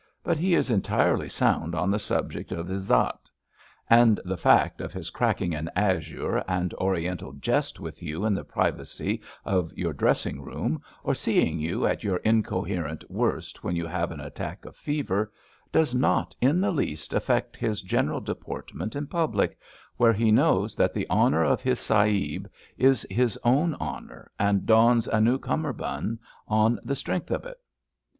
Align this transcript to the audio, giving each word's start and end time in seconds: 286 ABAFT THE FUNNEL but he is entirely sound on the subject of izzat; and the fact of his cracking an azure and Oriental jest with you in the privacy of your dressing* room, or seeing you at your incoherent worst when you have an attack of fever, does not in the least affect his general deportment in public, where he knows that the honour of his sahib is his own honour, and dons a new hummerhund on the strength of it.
286 0.23 0.23
ABAFT 0.25 0.33
THE 0.33 0.33
FUNNEL 0.33 0.33
but 0.33 0.41
he 0.41 0.55
is 0.55 0.71
entirely 1.11 1.29
sound 1.29 1.75
on 1.75 1.91
the 1.91 1.99
subject 1.99 2.51
of 2.51 2.71
izzat; 2.71 3.29
and 3.87 4.19
the 4.25 4.35
fact 4.35 4.81
of 4.81 4.93
his 4.93 5.11
cracking 5.11 5.53
an 5.53 5.69
azure 5.75 6.37
and 6.47 6.73
Oriental 6.73 7.33
jest 7.33 7.79
with 7.79 8.01
you 8.01 8.25
in 8.25 8.33
the 8.33 8.43
privacy 8.43 9.21
of 9.45 9.71
your 9.77 9.93
dressing* 9.93 10.41
room, 10.41 10.81
or 11.03 11.13
seeing 11.13 11.59
you 11.59 11.85
at 11.85 12.03
your 12.03 12.17
incoherent 12.17 13.03
worst 13.11 13.63
when 13.63 13.75
you 13.75 13.85
have 13.85 14.09
an 14.09 14.19
attack 14.19 14.65
of 14.65 14.75
fever, 14.75 15.31
does 15.71 15.93
not 15.93 16.35
in 16.41 16.59
the 16.61 16.71
least 16.71 17.13
affect 17.13 17.55
his 17.55 17.83
general 17.83 18.21
deportment 18.21 18.95
in 18.95 19.05
public, 19.05 19.55
where 19.97 20.13
he 20.13 20.31
knows 20.31 20.73
that 20.75 20.95
the 20.95 21.07
honour 21.11 21.43
of 21.45 21.61
his 21.61 21.79
sahib 21.79 22.49
is 22.75 23.05
his 23.11 23.37
own 23.43 23.75
honour, 23.75 24.31
and 24.39 24.65
dons 24.65 25.07
a 25.09 25.21
new 25.21 25.37
hummerhund 25.39 26.17
on 26.47 26.79
the 26.83 26.95
strength 26.95 27.29
of 27.29 27.45
it. 27.45 27.59